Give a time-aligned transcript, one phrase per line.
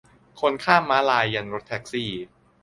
[0.41, 2.11] คนข้ามม้าลายยันรถแท็กซี่